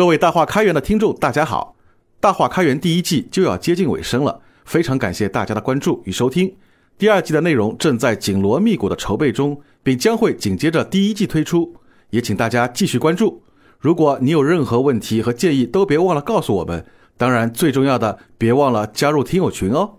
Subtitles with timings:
[0.00, 1.76] 各位大话开源的听众，大家好！
[2.20, 6.56] 大话开源第一季就要接近尾声了，非常感谢大家的关注与收听。
[6.96, 11.76] 第二季的内容正在紧锣密鼓的筹备中，并将会紧接着第一季推出，
[12.08, 13.42] 也请大家继续关注。
[13.78, 16.86] 如果你有任何问题和建议，都别忘了告诉我们。
[17.18, 19.98] 当然，最重要的，别忘了加入听友群哦。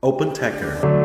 [0.00, 1.03] Open Techer。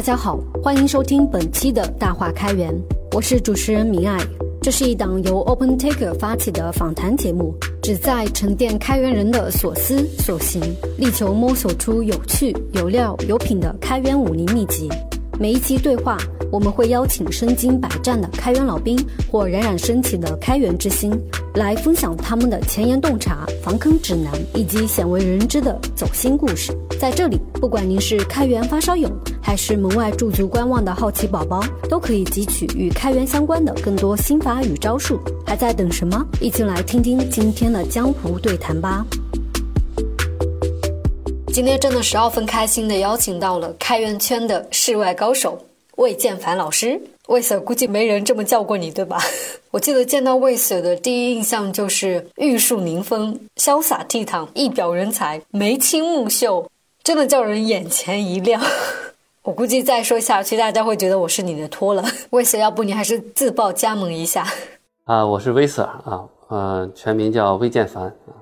[0.00, 2.74] 大家好，欢迎收听本期的大话开源，
[3.12, 4.18] 我是主持人明爱。
[4.62, 10.58] 这是一档由 OpenTaker 发起的访谈节目，旨在沉淀开源人的所思所行，
[10.96, 14.88] 力求摸索出有趣、有料、有品的开源武林秘籍。
[15.38, 16.16] 每一期对话，
[16.50, 18.98] 我们会邀请身经百战的开源老兵
[19.30, 21.12] 或冉冉升起的开源之星，
[21.54, 26.76] 来分享他们的前沿洞察、防坑指南以及鲜为人知的走心故事。
[26.98, 29.08] 在这里，不管您是开源发烧友，
[29.40, 35.20] 还是门外驻足观望的好奇宝宝，都可以汲取与开源相关的更多心法与招数。
[35.46, 36.24] 还在等什么？
[36.40, 39.06] 一起来听听今天的江湖对谈吧！
[41.52, 45.58] 今天真的十二分开心的邀请到了开源圈的世外高手
[46.00, 46.98] 魏建凡老师。
[47.28, 49.18] 魏 Sir 估计没人这么叫过你对吧？
[49.70, 56.66] 我记得见到魏 Sir 的第一印象就是玉树临风、潇洒倜傥、一表人才、眉清目秀，
[57.04, 58.60] 真的叫人眼前一亮。
[59.44, 62.02] 我估计再说下去，大家会觉得我是你的托了。
[62.30, 64.46] 魏 Sir，要不你还是自报家门一下？
[65.04, 68.32] 啊，我是魏 Sir 啊，呃，全名叫魏建凡啊，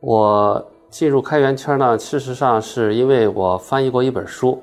[0.00, 0.70] 我。
[0.94, 4.62] 进入开源圈呢，事实上是因为我翻译过一本书，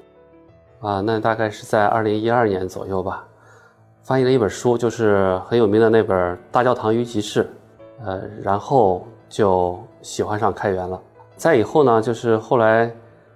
[0.82, 3.26] 啊，那大概是在二零一二年左右吧，
[4.04, 7.44] 翻译了一本书，就是很有名的那本《大教堂与集市》，
[8.04, 11.00] 呃，然后就喜欢上开源了。
[11.36, 12.92] 再以后呢，就是后来，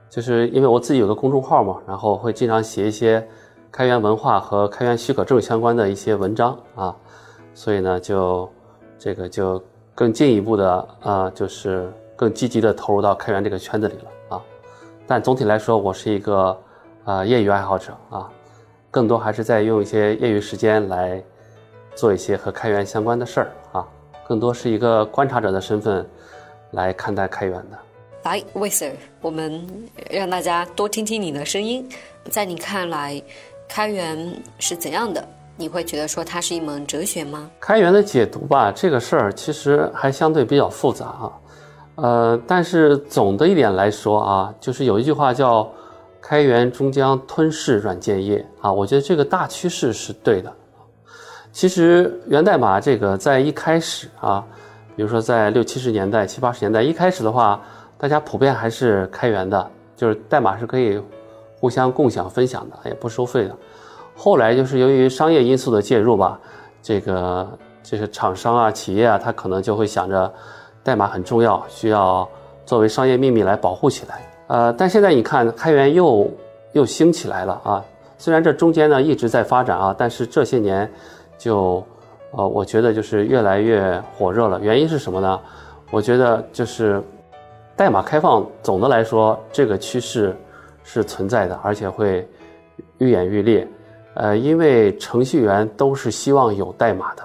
[0.09, 3.25] 就是因为我自己有个公众号嘛，然后会经常写一些
[3.71, 6.95] 开源文化和开源许可证相关的一些文章啊，
[7.53, 8.49] 所以呢，就
[8.97, 9.61] 这个就
[9.93, 11.91] 更进一步的啊，就是。
[12.17, 14.41] 更积极的投入到开源这个圈子里了啊，
[15.05, 16.58] 但总体来说，我是一个
[17.05, 18.30] 啊业余爱好者啊，
[18.92, 21.23] 更多还是在用一些业余时间来
[21.95, 23.88] 做一些和开源相关的事儿啊，
[24.27, 26.05] 更多是一个观察者的身份
[26.71, 27.77] 来看待开源的。
[28.23, 29.65] 来，魏 Sir，我们
[30.10, 31.88] 让大家多听听你的声音，
[32.32, 33.21] 在你看来，
[33.70, 35.23] 开源是怎样的？
[35.58, 37.49] 你会觉得说它是一门哲学吗？
[37.60, 41.32] 开源的解读吧，这个事儿其实还相对比较复杂啊。
[41.95, 45.71] 呃，但是总的一点来说啊，就是有一句话叫
[46.27, 50.52] “开源终将吞噬软件业”啊，我觉得这个大趋势是对的。
[51.52, 54.43] 其实源代码这个在一开始啊，
[54.95, 57.61] 比如说在六七十年代、七八十年代一开始的话，
[57.95, 60.99] 大家普遍还是开源的，就是代码是可以
[61.59, 63.55] 互相共享分享的，也不收费的。
[64.15, 66.39] 后来就是由于商业因素的介入吧，
[66.81, 67.47] 这个
[67.83, 70.33] 这些厂商啊、企业啊，他可能就会想着。
[70.83, 72.30] 代码很重要，需要
[72.64, 74.21] 作为商业秘密来保护起来。
[74.48, 76.30] 呃，但现在你看，开源又
[76.73, 77.83] 又兴起来了啊。
[78.17, 80.89] 虽然这中间呢一直在发展啊，但是这些年
[81.38, 81.83] 就，
[82.32, 84.60] 呃，我觉得就是越来越火热了。
[84.60, 85.39] 原因是什么呢？
[85.92, 87.02] 我觉得就是
[87.76, 90.36] 代码开放，总的来说这个趋势
[90.83, 92.27] 是存在的，而且会
[93.00, 93.67] 愈演愈烈。
[94.14, 97.23] 呃，因为程序员都是希望有代码的，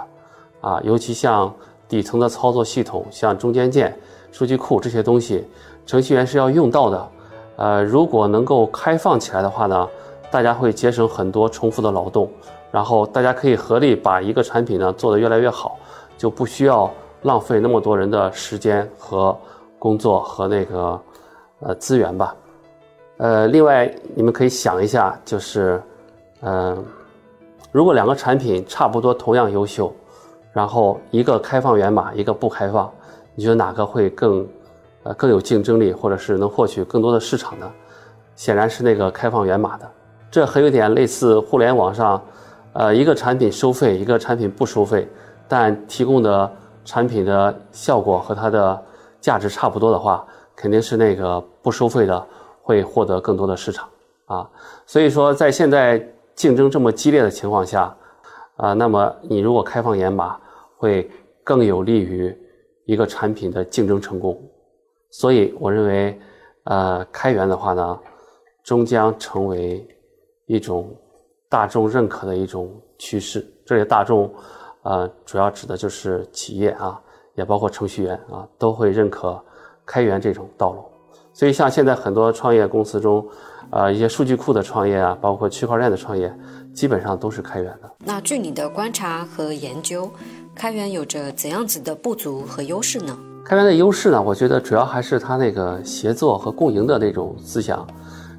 [0.61, 1.53] 啊，尤其像。
[1.91, 3.93] 底层的操作系统，像中间件、
[4.31, 5.45] 数据库这些东西，
[5.91, 7.09] 程序员是要用到的。
[7.57, 9.89] 呃，如果能够开放起来的话呢，
[10.31, 12.31] 大家会节省很多重复的劳动，
[12.71, 15.77] 然后大家可以合力把一个产品呢做得越来越好，
[16.17, 16.89] 就不需要
[17.23, 19.37] 浪费那么多人的时间和
[19.81, 21.01] 工作和那个
[21.59, 22.37] 呃资源吧。
[23.17, 25.83] 呃，另外你们可以想一下，就是
[26.43, 26.85] 嗯，
[27.73, 29.93] 如果两个产品差不多同样优秀。
[30.53, 32.91] 然后一个开放源码，一个不开放，
[33.37, 34.45] 你觉得哪个会更，
[35.03, 37.71] 呃更有竞争力，或者是能获取更多的市场的？
[38.35, 39.91] 显然是那个开放源码的。
[40.31, 42.23] 这很有点类似互联网上，
[42.73, 45.09] 呃一个产品收费，一个产品不收费，
[45.49, 46.51] 但提供的
[46.85, 48.83] 产品的效果和它的
[49.21, 52.27] 价值差不多的话，肯定是那个不收费的
[52.63, 53.89] 会获得更多的市场
[54.27, 54.49] 啊。
[54.87, 56.03] 所以说，在现在
[56.35, 57.95] 竞争这么激烈的情况下。
[58.57, 60.37] 啊，那么你如果开放源码，
[60.77, 61.11] 会
[61.43, 62.37] 更有利于
[62.85, 64.39] 一个产品的竞争成功。
[65.11, 66.19] 所以我认为，
[66.65, 67.99] 呃，开源的话呢，
[68.63, 69.87] 终将成为
[70.47, 70.95] 一种
[71.49, 73.45] 大众认可的一种趋势。
[73.67, 74.33] 这里大众，
[74.83, 77.01] 呃，主要指的就是企业啊，
[77.35, 79.43] 也包括程序员啊，都会认可
[79.85, 80.85] 开源这种道路。
[81.33, 83.27] 所以，像现在很多创业公司中，
[83.71, 86.33] 呃，一些数据库的创业啊，包括区块链的创业，
[86.75, 87.91] 基本上都是开源的。
[87.99, 90.11] 那据你的观察和研究，
[90.55, 93.17] 开源有着怎样子的不足和优势呢？
[93.45, 97.85] 开源的优势呢，我觉得主要还是它那个协作和共赢的那种思想，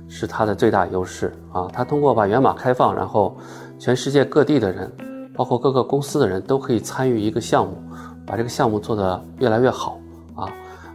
[0.08, 1.68] 是它的最大优势啊。
[1.74, 3.36] 它通过把源码开放，然后
[3.78, 4.90] 全世界各地的人，
[5.36, 7.74] 包括各个公司的人都可以参与一个项目，
[8.26, 10.00] 把这个项目做得越来越好
[10.36, 10.50] 啊，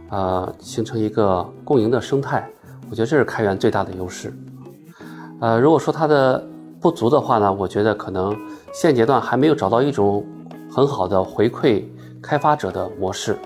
[0.09, 2.49] 呃，形成一个共赢的生态。
[2.89, 4.33] 我觉得这是开源最大的优势。
[5.41, 6.43] 呃，如果说它的
[6.81, 8.35] 不足的话呢，我觉得可能
[8.73, 10.25] 现阶段还没有找到一种
[10.71, 11.83] 很好的回馈
[12.19, 13.37] 开发者的模式。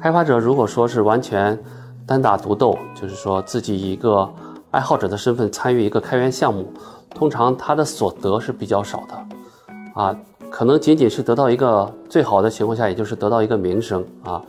[0.00, 1.58] 开发者如果说是完全
[2.06, 4.26] 单打独斗，就是说自己一个
[4.70, 6.72] 爱好者的身份参与一个开源项目，
[7.14, 10.16] 通常他的所得是比较少的啊，
[10.50, 14.42] 可能仅仅是得到一个最好的情况下，也就是得到一个名声啊，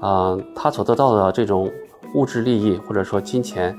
[0.00, 1.70] 啊，他所得到的这种。
[2.14, 3.76] 物质利益或者说金钱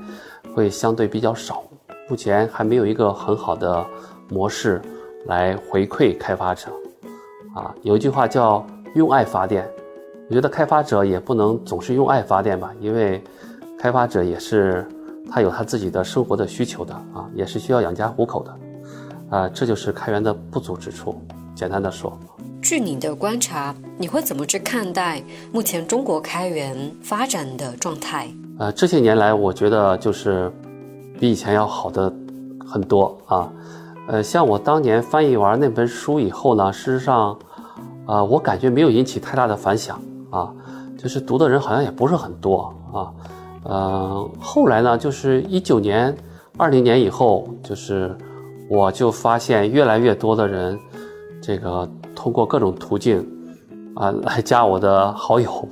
[0.54, 1.62] 会相对比较少，
[2.06, 3.82] 目前还没有一个很好的
[4.28, 4.78] 模式
[5.24, 6.68] 来回馈开发者。
[7.54, 8.62] 啊，有一句话叫
[8.94, 9.66] “用爱发电”，
[10.28, 13.22] 我觉得开发者也不能总是用爱发电吧，因为
[13.78, 14.84] 开发者也是
[15.30, 18.56] 他有他自己的生活的需求的啊，也是需要养家糊口的。
[19.30, 21.20] 啊，这就是开源的不足之处。
[21.54, 22.18] 简单的说。
[22.60, 28.28] 据你的观察，你会怎么去看待目前中国开源发展的状态？
[28.58, 30.50] 呃，这些年来，我觉得就是
[31.20, 32.12] 比以前要好的
[32.66, 33.52] 很多啊。
[34.08, 37.38] 呃，像我当年翻译完那本书以后呢，事实上，
[38.06, 40.00] 啊，我感觉没有引起太大的反响
[40.36, 40.52] 啊，
[40.98, 43.12] 就是读的人好像也不是很多啊。
[43.64, 46.16] 呃，后来呢，就是一九年、
[46.56, 48.16] 二零年以后，就是
[48.68, 50.78] 我就发现越来越多的人，
[51.40, 51.88] 这个。
[52.18, 53.24] 通过各种途径，
[53.94, 55.68] 啊，来加我的好友，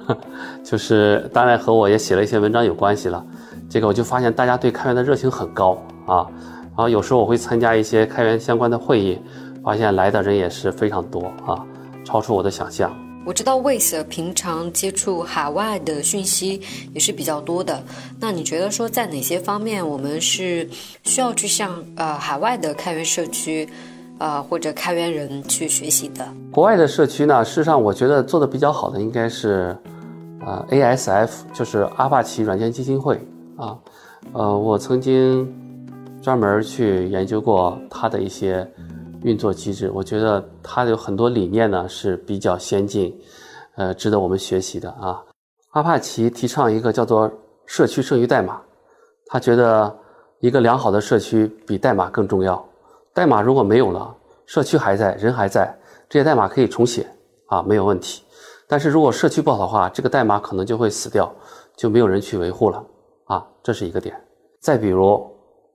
[0.62, 3.24] 就是当然和我也写了一些文章有关系了。
[3.68, 5.76] 这个我就发现大家对开源的热情很高
[6.06, 6.28] 啊，
[6.66, 9.18] 然后有时候我会参加一些开源相关的会议，
[9.64, 11.64] 发现来的人也是非常多啊，
[12.04, 12.94] 超出我的想象。
[13.26, 16.62] 我知道魏 Sir 平常接触海外的讯息
[16.94, 17.82] 也是比较多的，
[18.20, 20.70] 那你觉得说在哪些方面我们是
[21.02, 23.68] 需要去向呃海外的开源社区？
[24.18, 26.26] 啊，或者开源人去学习的。
[26.50, 29.76] 国外的社区呢，事实上我觉得做的比较好的应该是，
[30.40, 33.20] 呃，ASF，就是阿帕奇软件基金会
[33.56, 33.76] 啊。
[34.32, 35.52] 呃，我曾经
[36.22, 38.66] 专门去研究过它的一些
[39.26, 43.12] 运作机制，我觉得它有很多理念呢是比较先进，
[43.74, 45.20] 呃，值得我们学习的啊。
[45.70, 47.28] 阿帕奇提倡一个叫做
[47.66, 48.62] “社区胜于代码”，
[49.26, 49.92] 他觉得
[50.38, 52.64] 一个良好的社区比代码更重要。
[53.12, 54.14] 代码如果没有了，
[54.46, 55.76] 社区还在，人还在，
[56.08, 57.04] 这些代码可以重写
[57.46, 58.22] 啊，没有问题。
[58.68, 61.34] 但是如果社区不好的话，这个代码可能就会死掉，
[61.76, 62.80] 就没有人去维护了
[63.24, 64.14] 啊，这是一个点。
[64.60, 65.28] 再比如，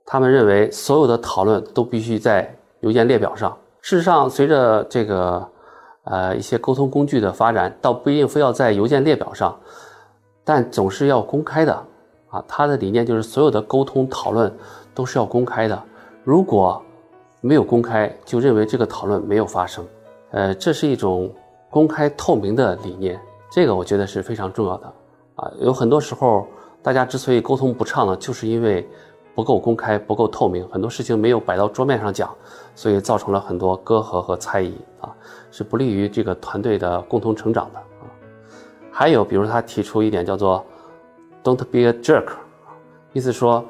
[0.06, 2.50] 他们认为所有的讨论都必须在
[2.82, 3.58] 邮件列表上。
[3.82, 5.48] 事实上，随着这个
[6.04, 9.60] 呃一些沟通工具的发展，倒不一定非要在邮件列表上，
[10.44, 11.74] 但总是要公开的
[12.30, 12.44] 啊。
[12.48, 14.54] 他的理念就是所有的沟通讨论
[14.94, 15.84] 都是要公开的。
[16.24, 16.80] 如果
[17.40, 19.84] 没有公开就认为这个讨论没有发生，
[20.30, 21.34] 呃，这是一种
[21.72, 23.20] 公开透明的理念，
[23.52, 24.94] 这个我觉得是非常重要的
[25.38, 25.52] 啊。
[25.60, 26.46] 有很多时候
[26.84, 28.88] 大家之所以沟通不畅呢，就是因为
[29.34, 32.30] 不够公开、不够透明，很多事情没有摆到桌面上讲，
[32.82, 35.14] 所以造成了很多隔阂和猜疑啊，
[35.52, 38.10] 是不利于这个团队的共同成长的啊。
[38.92, 40.66] 还有，比如他提出一点叫做
[41.44, 42.30] “Don't be a jerk”，
[43.14, 43.64] 意思说，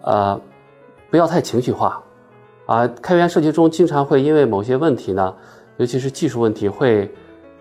[0.00, 0.40] 呃，
[1.10, 2.02] 不要太情绪化。
[2.64, 5.36] 啊，开源社区中经常会因为某些问题呢，
[5.76, 7.14] 尤其是技术问题，会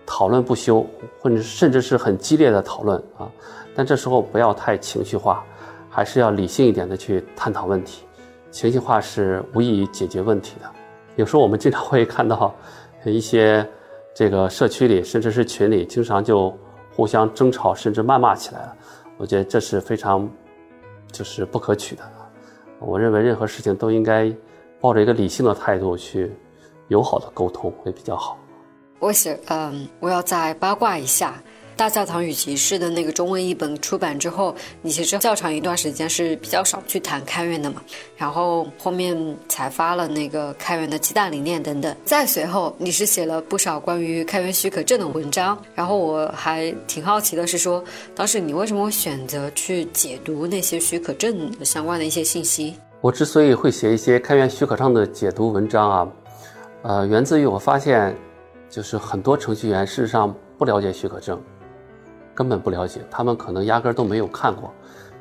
[0.06, 0.88] 讨论不休，
[1.20, 3.30] 或者甚至是很激烈的讨论啊。
[3.76, 5.44] 但这时候不要太情绪化，
[5.90, 8.06] 还是要理性一点的去探讨问题。
[8.52, 10.70] 情绪化是无异于解决问题的。
[11.16, 12.54] 有时候我们经常会看到
[13.06, 13.68] 一些
[14.14, 16.54] 这个社区里，甚至是群里，经常就
[16.96, 18.76] 互相争吵，甚至谩骂起来了。
[19.18, 20.30] 我觉得这是非常
[21.12, 22.04] 就是不可取的。
[22.80, 24.34] 我认为任何事情都应该。
[24.82, 26.32] 抱着一个理性的态度去
[26.88, 28.38] 友好的沟通会比较好。
[29.00, 31.32] 我想，嗯，我要再八卦一下，
[31.80, 37.82] 《大教堂与集市》的那个中文译本出版之后，你其实较长一段时间是比较少去谈开源的嘛。
[38.18, 39.16] 然后后面
[39.48, 41.96] 才发了那个开源的七大理念等等。
[42.04, 45.58] 再随后，你是写了不少关于开源许可证的文章。
[45.74, 47.82] 然后我还挺好奇的是说，
[48.14, 52.76] 当时你为什么会选择去解读那些许可证相关的一些信息？
[53.00, 56.08] 我之所以会写一些开源许可证的解读文章啊，
[56.82, 58.14] 呃，源自于我发现，
[58.70, 61.42] 就是很多程序员事实上不了解许可证，
[62.40, 64.72] 根本不了解，他们可能压根都没有看过，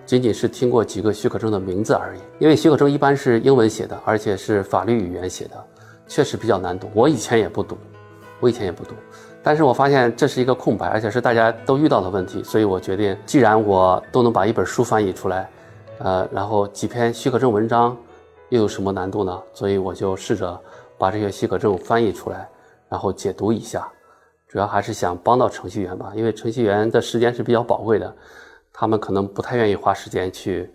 [0.07, 2.21] 仅仅是听过几个许可证的名字而已。
[2.39, 5.65] 因为许可证一般是英文写的，而且是法律语言写的，
[6.07, 6.89] 确实比较难读。
[6.95, 7.77] 我以前也不读，
[8.39, 8.95] 我以前也不读，
[9.43, 15.51] 但是我发现这是一个空白，而且是大家都遇到的问题，所以我决定，既然我都能把一本书翻译出来，
[15.99, 17.97] 呃，然后几篇许可证文章，
[18.51, 19.43] 又有什么难度呢？
[19.53, 20.57] 所以我就试着
[20.97, 22.49] 把这些许可证翻译出来，
[22.89, 23.91] 然后解读一下。
[24.49, 28.17] 主要还是想帮到程序员吧，因为程序员的时间是比较宝贵的，
[28.73, 30.71] 他们可能不太愿意花时间去，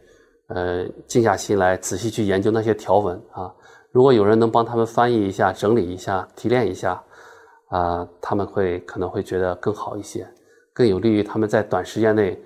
[0.46, 3.51] 呃，静下心来仔细去研究那些条文啊。
[3.92, 7.01] 如果有人能帮他们翻译一下、整理一下、提炼一下，
[7.70, 10.27] 啊，他们会可能会觉得更好一些，
[10.72, 12.39] 更有利于他们在短时间内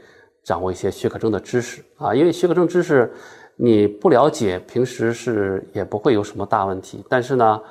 [0.44, 2.16] 掌握一些许可证的知识啊。
[2.16, 3.12] 因为许可证知识
[3.58, 7.04] 你不了解，平时是也不会有什么大问题。
[7.10, 7.62] 但是呢，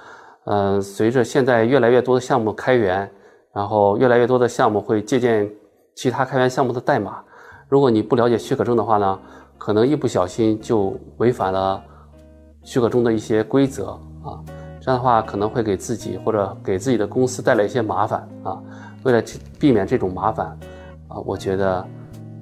[0.45, 3.11] 呃，随着现在越来越多的项目开源。
[3.57, 5.51] 然后越来越多的项目会借鉴
[5.95, 7.25] 其他开源项目的代码，
[7.71, 9.19] 如果你不了解许可证的话呢，
[9.57, 11.83] 可能一不小心就违反了
[12.65, 14.45] 许可证的一些规则啊，
[14.79, 18.63] 这样的话可能会给自己或者给自己的公司带来一些麻烦啊。
[19.05, 19.23] 为了
[19.59, 20.49] 避免这种麻烦
[21.09, 21.83] 啊，我觉得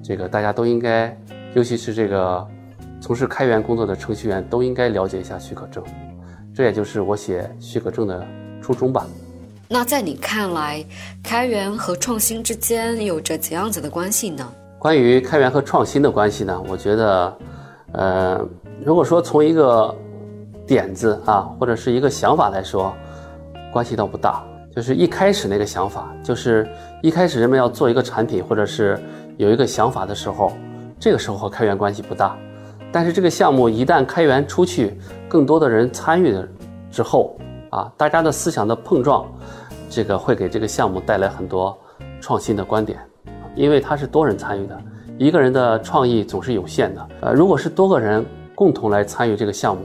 [0.03, 1.17] 这个大家都应该，
[1.53, 2.45] 尤其是这个
[2.99, 5.81] 从事开源工作的程序员都应该了解一下许可证，
[6.53, 8.21] 这也就是我写许可证的
[8.61, 9.07] 初衷吧。
[9.67, 10.85] 那在你看来，
[11.23, 14.47] 开源和创新之间有着怎样子的关系呢？
[14.77, 16.63] 关于开源和创新的关系呢？
[16.67, 17.37] 我觉得，
[17.93, 18.47] 呃，
[18.85, 19.93] 如果说从一个
[20.67, 22.95] 点子啊，或者是一个想法来说，
[23.73, 24.43] 关系倒不大。
[24.75, 26.67] 就是一开始那个想法，就是
[27.01, 29.01] 一开始人们要做一个产品，或者是
[29.37, 30.51] 有一个想法的时候，
[30.99, 32.37] 这个时候和开源关系不大。
[32.91, 34.95] 但是这个项目一旦开源出去，
[35.27, 36.47] 更多的人参与了
[36.91, 37.35] 之后。
[37.69, 39.25] 啊，大家的思想的碰撞，
[39.89, 41.77] 这个会给这个项目带来很多
[42.21, 42.99] 创新的观点，
[43.55, 44.81] 因为它是多人参与的，
[45.17, 47.09] 一个人的创意总是有限的。
[47.21, 49.83] 呃，如果是多个人共同来参与这个项目，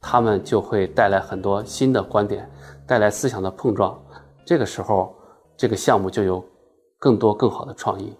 [0.00, 2.48] 他们就会带来很多新的观点，
[2.86, 3.96] 带来思想的碰撞，
[4.44, 5.14] 这个时候
[5.56, 6.44] 这个项目就有
[6.98, 8.12] 更多更好的创意。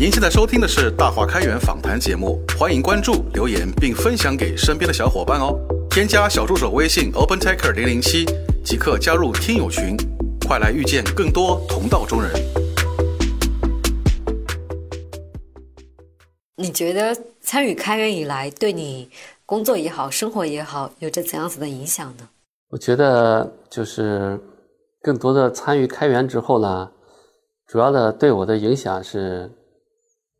[0.00, 5.58] 您现在收听的是大话开源访谈节目，欢迎关注、留言并分享给身边的小伙伴哦。
[5.90, 8.24] 添加小助手微信 open_taker 零零七
[8.64, 9.96] 即刻加入听友群，
[10.46, 12.30] 快来遇见更多同道中人。
[16.54, 19.10] 你觉得参与开源以来，对你
[19.44, 22.28] 工作也好、生活也好，有着怎样子的影响呢？
[22.70, 24.38] 我觉得就是
[25.02, 26.88] 更多的参与开源之后呢，
[27.66, 29.50] 主要的对我的影响是。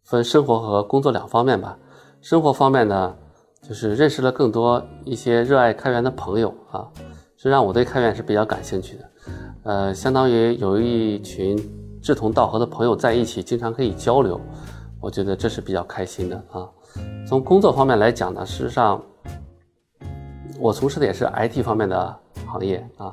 [0.09, 1.77] 分生活和工作两方面吧。
[2.23, 3.15] 生活方面呢，
[3.61, 6.89] 就是认识了更多一些热爱开源的朋友啊，
[7.37, 9.05] 是让我对开源是比较感兴趣的。
[9.65, 11.59] 呃，相当于有一群
[12.01, 14.41] 志同道合的朋友在一起，经常可以交流，
[14.99, 16.67] 我觉得这是比较开心的啊。
[17.29, 19.03] 从工作方面来讲呢，事实上，
[20.59, 23.13] 我从事的也是 IT 方面的行业啊。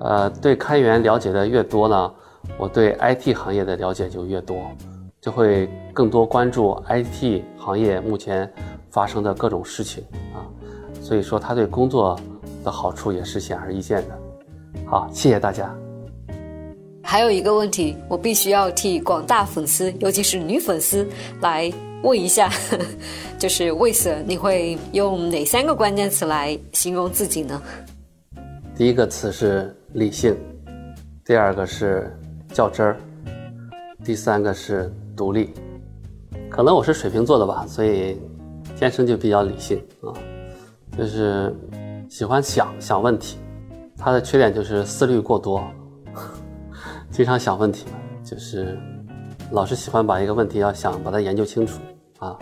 [0.00, 2.12] 呃，对开源了解的越多呢，
[2.58, 4.58] 我对 IT 行业的了解就越多。
[5.26, 8.48] 就会更多关注 IT 行业目前
[8.90, 10.46] 发生的各种事情啊，
[11.02, 12.16] 所以说它对工作
[12.62, 14.16] 的好处也是显而易见的。
[14.86, 15.68] 好，谢谢大家。
[17.02, 21.04] 还有一个问题，我必须要替广大粉丝，尤其是女粉丝
[21.40, 21.72] 来
[22.04, 22.48] 问一下，
[23.36, 27.60] 就是魏 Sir，你会用哪三个关键词来形容自己呢？
[28.76, 30.36] 第一个词是理性，
[31.24, 32.16] 第二个是
[32.54, 32.96] 较真儿，
[34.04, 34.88] 第三个是。
[35.16, 35.54] 独立，
[36.50, 38.20] 可能我是水瓶座的吧，所以
[38.76, 40.12] 天生就比较理性啊，
[40.96, 41.54] 就是
[42.10, 43.38] 喜欢想想问题。
[43.96, 45.64] 他的缺点就是思虑过多，
[47.10, 47.86] 经常想问题，
[48.22, 48.78] 就是
[49.52, 51.80] 老是喜欢把一个问题要想把它研究清楚
[52.18, 52.38] 啊，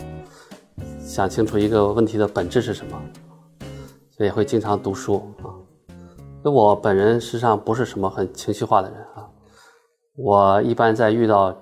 [0.99, 3.01] 想清楚一个问题的本质是什么，
[4.11, 5.47] 所以会经常读书啊。
[6.43, 9.29] 那我本人实际上不是什么很情绪化的人啊，
[10.17, 11.55] 我一般在遇到。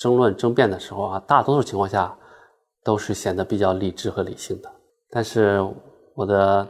[0.00, 2.16] 争论争辩的时候啊，大多数情况下
[2.82, 4.72] 都是显得比较理智和理性的。
[5.10, 5.60] 但是
[6.14, 6.66] 我的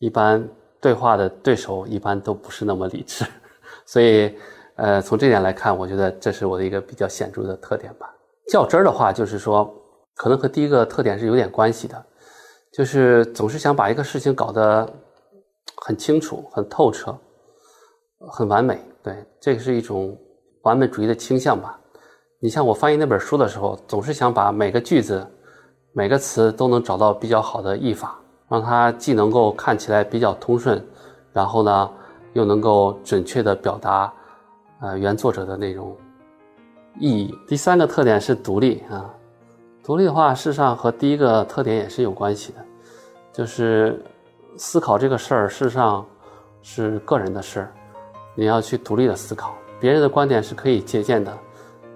[0.00, 0.46] 一般
[0.80, 3.24] 对话的对手一般都不是那么理智，
[3.86, 4.34] 所以
[4.74, 8.12] 呃，从这点来看，我觉得这是我的一个比较显著的特点吧。
[8.48, 9.72] 较真儿的话，就是说
[10.16, 12.04] 可能和第一个特点是有点关系的，
[12.72, 14.92] 就是总是想把一个事情搞得
[15.76, 17.16] 很清楚、很透彻、
[18.32, 18.80] 很完美。
[19.00, 20.18] 对，这是一种
[20.62, 21.79] 完美主义的倾向吧。
[22.42, 25.26] 你像我翻译那本书的时候，总是想把每个句子、
[25.92, 28.18] 每个词都能找到比较好的译法，
[28.48, 30.82] 让它既能够看起来比较通顺，
[31.34, 31.90] 然后呢，
[32.32, 34.10] 又能够准确的表达，
[34.80, 35.94] 呃原作者的那种
[36.98, 37.38] 意义。
[37.46, 39.14] 第三个特点是独立啊，
[39.84, 42.64] 独立的话，事实上和第一个特点也是有关系的，
[43.34, 44.02] 就是
[44.56, 46.06] 思考这个事儿，事实上
[46.62, 47.72] 是个人的事儿，
[48.34, 51.36] 你要去独立的思考，别人的观点是可以借鉴的，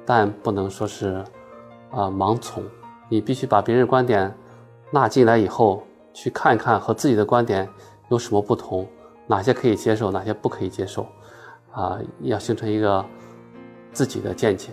[0.07, 1.25] 但不能说是
[1.91, 2.63] 啊盲从，
[3.09, 4.33] 你必须把别人观点
[4.91, 5.83] 纳进来以后，
[6.13, 7.69] 去看一看和自己的观点
[8.11, 8.87] 有什么不同，
[9.27, 11.07] 哪些可以接受，哪些不可以接受，
[11.73, 13.05] 啊，要形成一个
[13.93, 14.71] 自己的见解。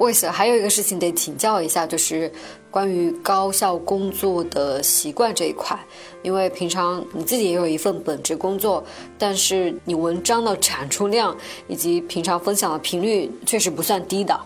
[0.00, 2.32] 为此，还有一个事情得请教一下，就是
[2.70, 5.78] 关于高效工作的习惯这一块。
[6.22, 8.82] 因为平常你自己也有一份本职工作，
[9.18, 11.36] 但是你文章的产出量
[11.68, 14.40] 以及平常分享的频率确实不算低的，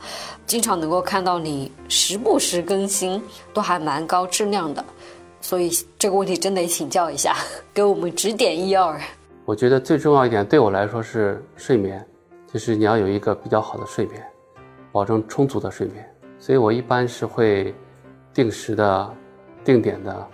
[0.44, 4.84] 经常能够看到你时不时更新，都还蛮高质量的。
[5.40, 7.37] 所以这个问题真得请教一下，
[7.73, 9.00] 给我们指点一二。
[9.44, 12.04] 我觉得最重要一点对我来说是睡眠，
[12.52, 14.20] 就是你要有一个比较好的睡眠。
[14.94, 16.08] 保证充足的睡眠，
[16.38, 17.74] 所以我一般是会
[18.32, 19.12] 定时的、
[19.64, 20.24] 定点的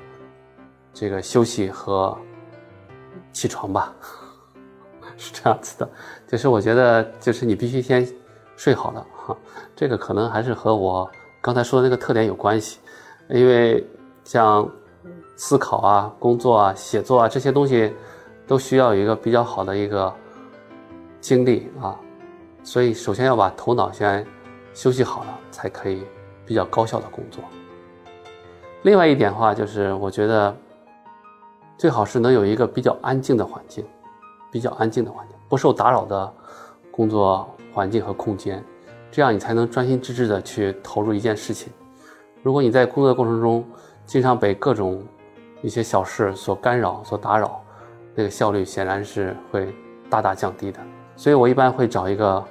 [0.93, 2.15] 这个休息和
[3.33, 3.91] 起床吧，
[5.17, 5.89] 是这样子的。
[6.27, 8.07] 就是我觉得，就是你必须先
[8.55, 9.35] 睡好了哈。
[9.75, 12.81] 这个可能还是和我刚才说的那个特点有关系，
[13.31, 13.83] 因为
[14.25, 14.71] 像
[15.37, 17.95] 思考啊、工作啊、写作啊这些东西，
[18.47, 20.15] 都需要有一个比较好的一个
[21.19, 21.99] 精力啊，
[22.63, 24.23] 所以首先要把头脑先。
[24.81, 26.07] 休息好了才可以
[26.47, 27.45] 比较高效的工作。
[28.81, 30.57] 另外一点的话，就是我觉得
[31.77, 33.85] 最好是能有一个比较安静的环境，
[34.51, 36.33] 比较安静的环境，不受打扰的
[36.91, 38.65] 工作环境和空间，
[39.11, 41.71] 这样你才能专心致志的去投入一件事情。
[42.43, 43.63] 如果你在工作的过程中
[44.07, 45.05] 经常被各种
[45.61, 47.63] 一些小事所干扰、所打扰，
[48.15, 49.75] 那个效率显然是会
[50.09, 50.81] 大大降低的。
[51.17, 52.43] 所以我一般会找一个。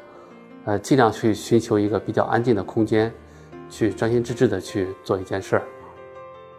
[0.65, 3.11] 呃，尽量去寻求一个比较安静的空间，
[3.69, 5.63] 去专心致志的去做一件事儿。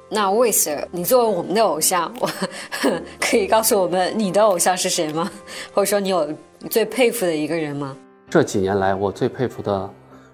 [0.09, 2.29] 那魏 Sir，你作为我们的偶像，我
[3.21, 5.31] 可以告诉我们你的偶像是谁吗？
[5.73, 6.29] 或者说你有
[6.69, 7.97] 最佩服的一个人吗？
[8.29, 9.89] 这几年来，我最佩服的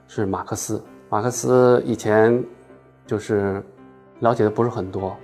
[0.09, 0.83] 是马克思。
[1.11, 2.43] 马克思以前
[3.07, 3.63] 就是
[4.21, 5.15] 了解的不是很多，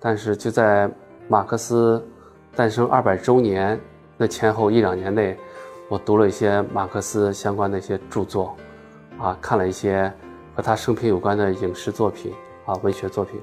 [0.00, 0.90] 但是就在
[1.28, 2.02] 马克思
[2.56, 3.78] 诞生二百周年
[4.16, 5.36] 的前后一两年内。
[5.88, 8.56] 我读了一些马克思相关的一些著作，
[9.18, 10.10] 啊，看了一些
[10.56, 12.32] 和他生平有关的影视作品
[12.64, 13.38] 啊，文学作品。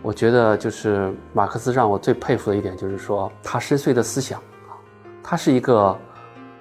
[0.00, 4.78] 我觉得就是马克思让我最佩服的一点，就是说他深邃的思想啊，
[5.22, 5.96] 他是一个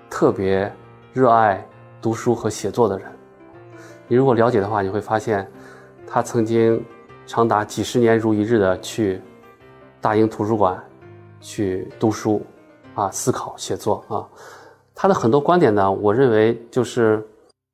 [0.10, 0.72] 特别
[1.14, 1.66] 热爱
[2.02, 3.08] 读书和写作的人。
[4.08, 5.50] 你如果了解的话，你会发现
[6.08, 6.84] 他曾经
[7.28, 9.22] 长达几十年如一日的去
[10.02, 10.84] 大英图书馆
[11.40, 12.44] 去读书
[12.96, 14.28] 啊，思考写作啊。
[15.02, 17.28] 他的很多观点呢，我认为就是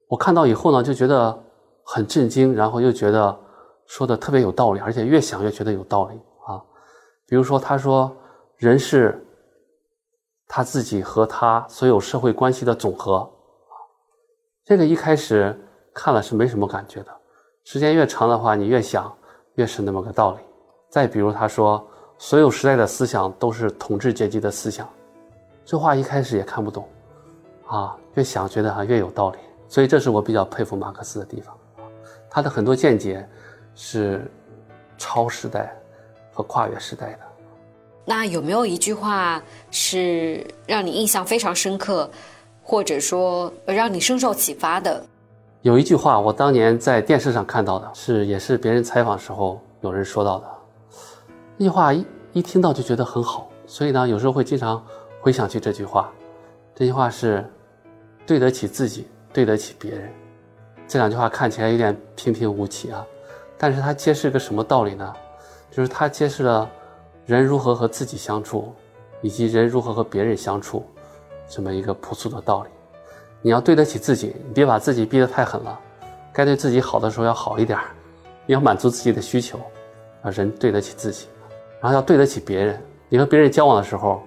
[0.08, 1.38] 我看到以后呢，就觉得
[1.84, 3.38] 很震惊，然后又觉得
[3.86, 6.64] 说的特别有道理，而且越想越觉得有道理啊。
[7.28, 8.16] 比如说，他说
[8.56, 9.22] 人是
[10.48, 13.30] 他自己和他所有社会关系的总和，
[14.64, 15.54] 这个一开始
[15.94, 17.12] 看了是没什么感觉的，
[17.66, 19.14] 时间越长的话，你越想
[19.56, 20.38] 越是那么个道理。
[20.90, 21.86] 再比如他说，
[22.18, 24.88] 所有时代的思想都是统治阶级的思想，
[25.66, 26.88] 这话一开始也看不懂。
[27.68, 31.54] 啊，越想觉得啊越有道理，所以这是我比较佩服马克思的地方，
[32.30, 33.28] 他的很多见解
[33.76, 34.26] 是
[34.98, 35.78] 超时代
[36.32, 37.20] 和跨越时代的。
[38.06, 42.10] 那有没有一句话是让你印象非常深刻，
[42.64, 45.06] 或者说让你深受启发的？
[45.62, 50.48] 有一句话，我当年在电视上看到的，是也是别人采访时候有人说到的，
[51.58, 54.82] 那句话一一听到就觉得很好，所以呢，有时候会经常
[55.20, 56.10] 回想起这句话。
[56.74, 57.46] 这句话是。
[58.28, 60.12] 对得起自己，对得起别人，
[60.86, 63.04] 这两句话看起来有点平平无奇啊，
[63.58, 65.14] 但是它揭示个什么道理呢？
[65.72, 66.70] 就是它揭示了
[67.26, 68.74] 人如何和自己相处，
[69.22, 70.86] 以及人如何和别人相处，
[71.48, 72.70] 这么一个朴素的道理。
[73.42, 75.80] 你要对得起自己，你别把自己逼得太狠了，
[76.34, 77.80] 该对自己好的时候要好一点
[78.46, 79.58] 你要满足自己的需求，
[80.22, 81.28] 啊，人对得起自己，
[81.80, 82.82] 然后要对得起别人。
[83.08, 84.22] 你和别人交往的时候，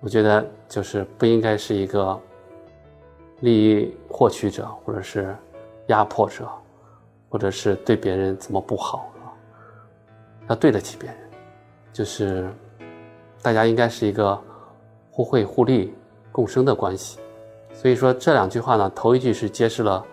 [0.00, 2.20] 我觉得就是不应该是一个。
[3.42, 5.36] 利益获取者，或者是
[5.88, 6.48] 压迫者，
[7.28, 9.34] 或者是对别人怎么不好啊？
[10.48, 11.18] 要对得起别人，
[11.92, 12.48] 就是
[13.42, 14.40] 大家应该是一个
[15.10, 15.92] 互惠互利
[16.30, 17.18] 共生的关系。
[17.74, 20.04] 所以说这两句话呢，头一句是揭示了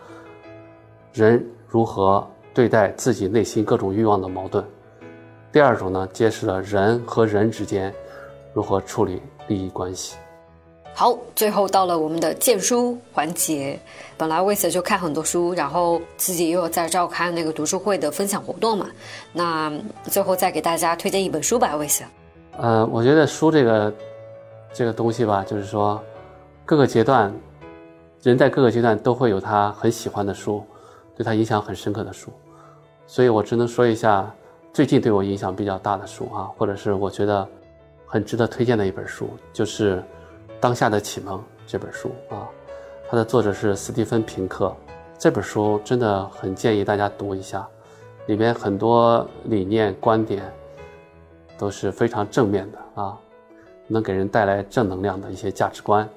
[1.14, 4.66] 人如何对待自己内心各种欲望的矛盾，
[5.52, 7.94] 第二种呢，揭示了人和人之间
[8.54, 10.18] 如何处理利益关系。
[11.00, 13.80] 好，最后到了我们的荐书环节。
[14.18, 18.86] 本来魏 Sir 就看很多书，然后自己又在召开那个读书会的分享活动嘛。
[19.32, 19.72] 那
[20.04, 22.06] 最后再给大家推荐一本书吧，魏 Sir。
[22.58, 23.94] 呃，我觉得书这个
[24.74, 26.04] 这个东西吧，就是说
[26.66, 27.34] 各个阶段
[28.22, 30.62] 人在各个阶段都会有他很喜欢的书，
[31.16, 32.30] 对他影响很深刻的书。
[33.08, 34.30] 所以我只能说一下
[34.74, 37.48] 最近对我影响比较大的书啊，或者是我觉得
[38.06, 39.96] 很值得推荐的一本书，就是
[40.60, 42.48] 《当下的启蒙》这本书啊。
[43.10, 44.76] 它的作者是斯蒂芬·平克，
[45.18, 47.68] 这本书真的很建议大家读一下，
[48.28, 50.44] 里边很多理念观点
[51.58, 53.18] 都是非常正面的啊，
[53.88, 56.08] 能给人带来正能量的一些价值观。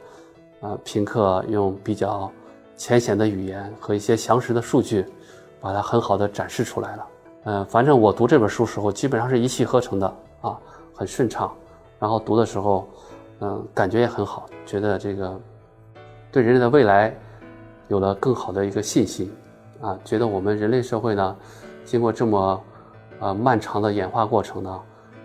[0.61, 2.31] 啊，平克用比较
[2.77, 5.05] 浅显的语言和一些详实的数据，
[5.61, 7.07] 把它很好的展示出来了。
[7.45, 10.07] 嗯，反正我读这本书时候，基本上是一气呵成的
[10.43, 10.57] 啊，
[10.95, 11.53] 很顺畅。
[11.99, 12.87] 然后读的时候，
[13.43, 15.39] 嗯，感觉也很好，觉得这个。
[16.31, 17.15] 对人类的未来
[17.89, 19.31] 有了更好的一个信心，
[19.83, 21.37] 啊，觉得我们人类社会呢，
[21.85, 22.65] 经过这么
[23.21, 24.81] 呃漫长的演化过程呢，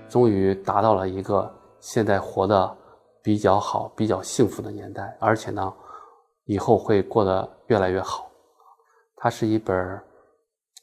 [0.09, 1.49] 终于达到了一个
[1.79, 2.75] 现在活得
[3.23, 5.73] 比较好、比较幸福的年代，而且呢，
[6.43, 8.29] 以后会过得越来越好。
[9.15, 9.97] 它是一本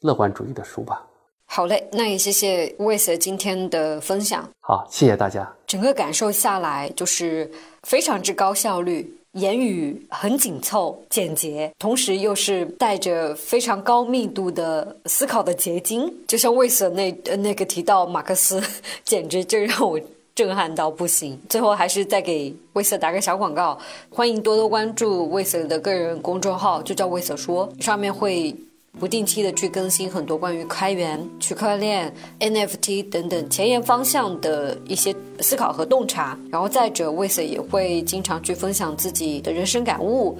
[0.01, 1.05] 乐观主义的书吧。
[1.45, 4.43] 好嘞，那也谢谢魏 Sir 今天的分享。
[4.61, 5.53] 好，谢谢大家。
[5.75, 7.51] 整个感受下来就是
[7.83, 9.13] 非常之高效率。
[9.33, 16.09] 言语很紧凑、简洁，同时又是带着非常高密度的思考的结晶。
[16.25, 18.63] 就像魏瑟那那个提到马克思，
[19.03, 19.99] 简直就让我
[20.33, 21.37] 震撼到不行。
[21.49, 23.77] 最后还是再给魏瑟打个小广告，
[24.09, 28.55] 欢迎多多关注魏瑟的个人公众号，就叫魏瑟说，上面会。
[28.99, 40.37] 不定期的去更新很多关于开源、区块链、NFT 等等前沿方向的一些思考和洞察，然后再者，魏 Sir 也会经常去分享自己的人生感悟，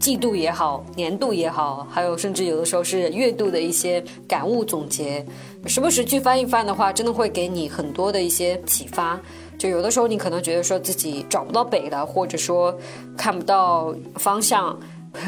[0.00, 5.24] 季度也好，年度也好，还有甚至有的时候是月度的一些感悟总结，
[5.66, 9.20] 时不时去翻一翻的话，真的会给你很多的一些启发。
[9.58, 12.72] 就有的时候你可能觉得说自己找不到北了，或者说
[13.16, 14.78] 看不到方向。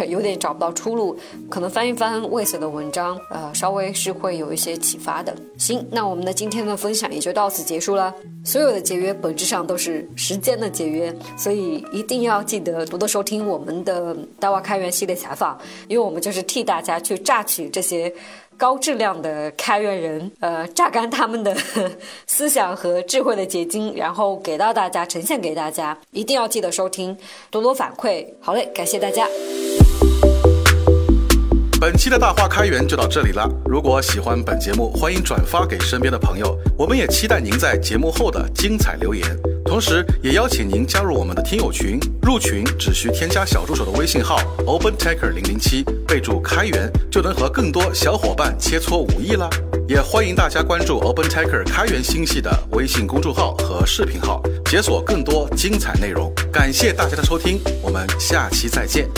[0.09, 5.35] 有点找不到出路，可能翻一翻魏 Sir 的文章，呃，稍微是会有一些启发的。
[5.59, 8.15] 行，那我们的今天的分享也就到此结束了。
[8.45, 18.13] 所有的节约本质上都是时间的节约，所以一定要记得多多收听我们的大话开源系列采访，因为我们就是替大家去榨取这些。
[18.57, 21.57] 高质量的开源人，呃，榨干他们的
[22.29, 25.97] 思想和智慧的结晶，然后给到大家，呈现给大家。
[26.11, 27.17] 一定要记得收听，
[27.51, 28.27] 多多反馈。
[28.39, 29.27] 好嘞，感谢大家。
[31.81, 33.49] 本期的大话开源就到这里了。
[33.65, 36.55] 如果喜欢本节目，欢迎转发给身边的朋友。
[36.77, 39.25] 我们也期待您在节目后的精彩留言，
[39.65, 41.99] 同时也邀请您加入我们的听友群。
[42.21, 49.49] 入群只需添加小助手的微信号 OpenTaker 零零七，备注开源，就能和更多小伙伴切磋武艺了。
[49.89, 56.31] 也欢迎大家关注 OpenTaker 开源星系的微信公众号和视频号，解锁更多精彩内容。
[56.53, 59.09] 感谢大家的收听，我们下期再见。